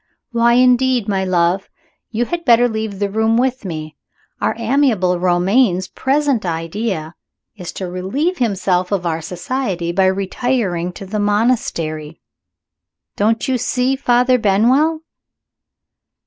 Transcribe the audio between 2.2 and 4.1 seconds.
had better leave the room with me.